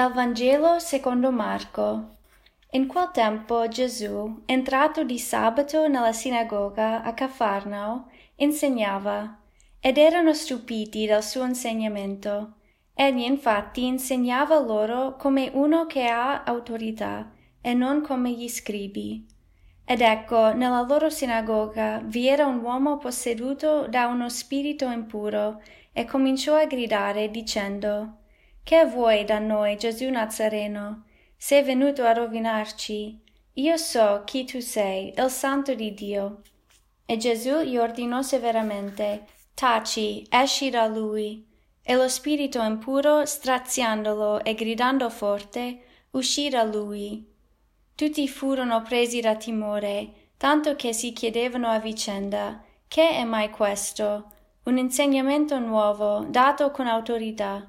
[0.00, 2.16] Dal Vangelo secondo Marco.
[2.70, 9.38] In quel tempo Gesù, entrato di sabato nella sinagoga a Cafarnao, insegnava,
[9.78, 12.54] ed erano stupiti dal suo insegnamento.
[12.94, 17.30] Egli infatti insegnava loro come uno che ha autorità
[17.60, 19.26] e non come gli scribi.
[19.84, 25.60] Ed ecco, nella loro sinagoga vi era un uomo posseduto da uno spirito impuro
[25.92, 28.14] e cominciò a gridare dicendo
[28.70, 31.02] che vuoi da noi, Gesù Nazareno?
[31.36, 33.20] Sei venuto a rovinarci.
[33.54, 36.42] Io so chi tu sei, il santo di Dio.
[37.04, 41.44] E Gesù gli ordinò severamente, Taci, esci da lui.
[41.82, 47.28] E lo spirito impuro, straziandolo e gridando forte, uscì da lui.
[47.96, 54.30] Tutti furono presi da timore, tanto che si chiedevano a vicenda, che è mai questo?
[54.62, 57.68] Un insegnamento nuovo, dato con autorità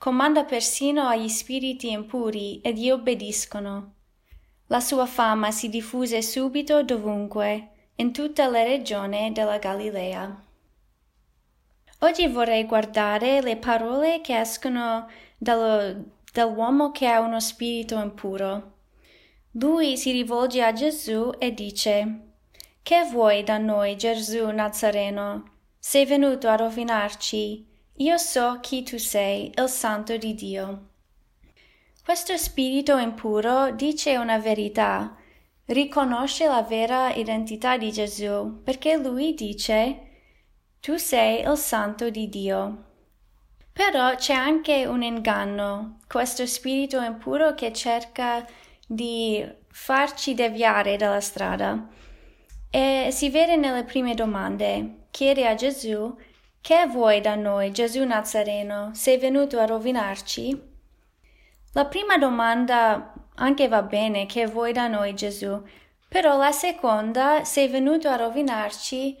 [0.00, 3.96] comanda persino agli spiriti impuri ed gli obbediscono.
[4.68, 10.42] La sua fama si diffuse subito dovunque, in tutta la regione della Galilea.
[11.98, 15.06] Oggi vorrei guardare le parole che escono
[15.36, 18.78] dallo, dall'uomo che ha uno spirito impuro.
[19.50, 22.20] Lui si rivolge a Gesù e dice
[22.82, 25.58] Che vuoi da noi, Gesù Nazareno?
[25.78, 27.68] Sei venuto a rovinarci
[28.00, 30.88] io so chi tu sei, il santo di Dio.
[32.02, 35.14] Questo spirito impuro dice una verità,
[35.66, 40.08] riconosce la vera identità di Gesù, perché lui dice
[40.80, 42.84] tu sei il santo di Dio.
[43.70, 48.46] Però c'è anche un inganno, questo spirito impuro che cerca
[48.86, 51.86] di farci deviare dalla strada.
[52.70, 54.94] E si vede nelle prime domande.
[55.10, 56.16] Chiede a Gesù
[56.60, 58.90] che vuoi da noi, Gesù Nazareno?
[58.94, 60.68] Sei venuto a rovinarci?
[61.72, 65.62] La prima domanda anche va bene, che vuoi da noi, Gesù?
[66.08, 69.16] Però la seconda, sei venuto a rovinarci,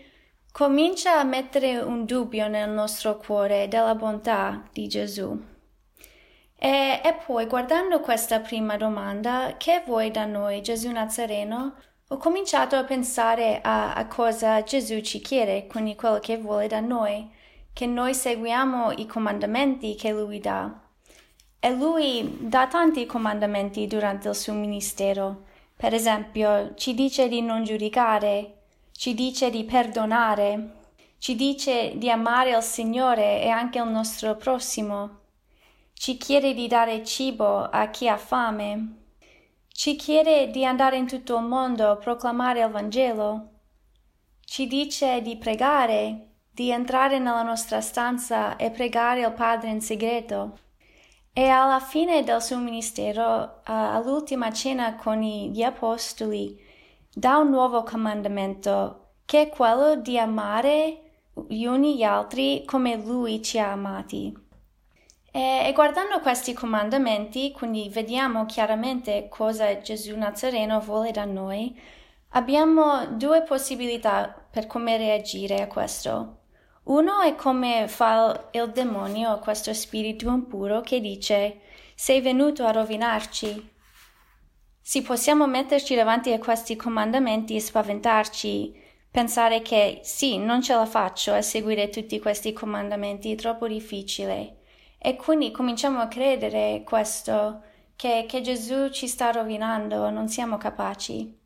[0.52, 5.40] comincia a mettere un dubbio nel nostro cuore della bontà di Gesù.
[6.56, 11.76] E, e, poi, guardando questa prima domanda, che vuoi da noi, Gesù Nazareno?
[12.12, 16.80] Ho cominciato a pensare a, a cosa Gesù ci chiede, quindi quello che vuole da
[16.80, 17.30] noi,
[17.72, 20.68] che noi seguiamo i comandamenti che lui dà.
[21.60, 25.44] E lui dà tanti comandamenti durante il suo ministero.
[25.76, 30.78] Per esempio, ci dice di non giudicare, ci dice di perdonare,
[31.18, 35.18] ci dice di amare il Signore e anche il nostro prossimo.
[35.92, 38.99] Ci chiede di dare cibo a chi ha fame
[39.80, 43.48] ci chiede di andare in tutto il mondo a proclamare il Vangelo.
[44.44, 50.58] Ci dice di pregare, di entrare nella nostra stanza e pregare il Padre in segreto.
[51.32, 56.62] E alla fine del suo ministero, all'ultima cena con gli apostoli,
[57.10, 63.42] dà un nuovo comandamento, che è quello di amare gli uni gli altri come lui
[63.42, 64.48] ci ha amati.
[65.32, 71.78] E, guardando questi comandamenti, quindi vediamo chiaramente cosa Gesù Nazareno vuole da noi,
[72.30, 76.38] abbiamo due possibilità per come reagire a questo.
[76.84, 81.60] Uno è come fa il demonio, questo spirito impuro che dice
[81.94, 83.70] sei venuto a rovinarci.
[84.80, 88.74] Sì, possiamo metterci davanti a questi comandamenti e spaventarci,
[89.10, 94.59] pensare che sì, non ce la faccio a seguire tutti questi comandamenti, è troppo difficile.
[95.02, 97.62] E quindi cominciamo a credere questo,
[97.96, 101.38] che, che Gesù ci sta rovinando, non siamo capaci.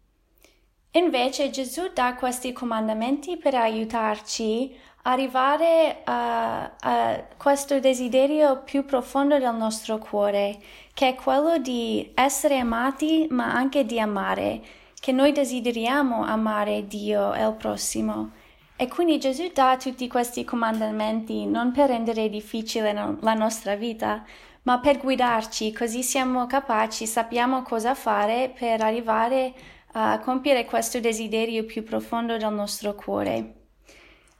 [0.90, 9.38] Invece Gesù dà questi comandamenti per aiutarci a arrivare a, a, questo desiderio più profondo
[9.38, 10.58] del nostro cuore,
[10.92, 14.62] che è quello di essere amati ma anche di amare,
[14.98, 18.42] che noi desideriamo amare Dio e il prossimo.
[18.76, 24.24] E quindi Gesù dà tutti questi comandamenti non per rendere difficile la nostra vita,
[24.62, 29.52] ma per guidarci, così siamo capaci, sappiamo cosa fare per arrivare
[29.92, 33.54] a compiere questo desiderio più profondo del nostro cuore.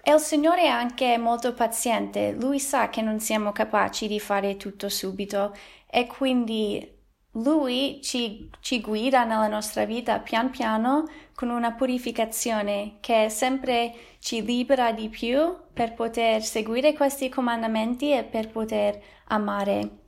[0.03, 4.57] E il Signore è anche molto paziente, Lui sa che non siamo capaci di fare
[4.57, 5.57] tutto subito
[5.89, 6.93] e quindi
[7.35, 14.45] lui ci, ci, guida nella nostra vita pian piano con una purificazione che sempre ci
[14.45, 20.03] libera di più per poter seguire questi comandamenti e per poter amare.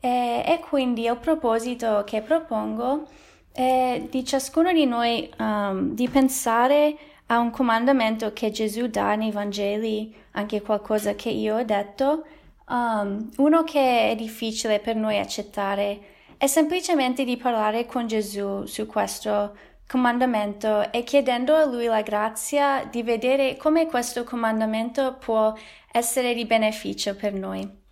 [0.00, 3.06] E, e quindi il proposito che propongo
[3.50, 6.96] è di ciascuno di noi um, di pensare
[7.26, 12.24] a un comandamento che Gesù dà nei Vangeli, anche qualcosa che io ho detto,
[12.68, 18.86] Um, uno che è difficile per noi accettare è semplicemente di parlare con Gesù su
[18.86, 19.56] questo
[19.86, 25.54] comandamento e chiedendo a Lui la grazia di vedere come questo comandamento può
[25.92, 27.82] essere di beneficio per noi.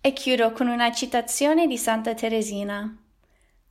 [0.00, 2.96] E chiudo con una citazione di Santa Teresina.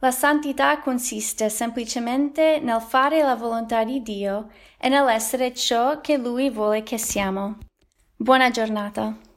[0.01, 6.50] La santità consiste semplicemente nel fare la volontà di Dio e nell'essere ciò che Lui
[6.50, 7.57] vuole che siamo.
[8.15, 9.28] Buona giornata.